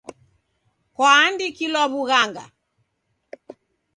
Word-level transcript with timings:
Kwaandikilwaw'ughanga? 0.95 2.43